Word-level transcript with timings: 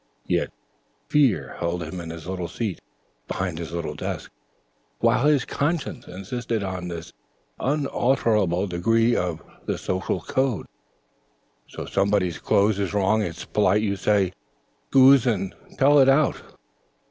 Yet 0.25 0.51
fear 1.09 1.57
held 1.59 1.83
him 1.83 2.01
in 2.01 2.09
his 2.09 2.25
little 2.25 2.47
seat 2.47 2.81
behind 3.27 3.59
his 3.59 3.71
little 3.71 3.93
desk, 3.93 4.31
while 4.97 5.27
his 5.27 5.45
conscience 5.45 6.07
insisted 6.07 6.63
on 6.63 6.87
this 6.87 7.13
unalterable 7.59 8.65
decree 8.65 9.15
of 9.15 9.43
the 9.67 9.77
social 9.77 10.19
code: 10.21 10.65
"So 11.67 11.85
somebody's 11.85 12.39
clothes 12.39 12.79
is 12.79 12.95
wrong 12.95 13.21
it's 13.21 13.45
polite 13.45 13.83
you 13.83 13.95
says 13.95 14.31
''scuse' 14.91 15.27
and 15.27 15.53
tells 15.77 16.01
it 16.01 16.09
out." 16.09 16.41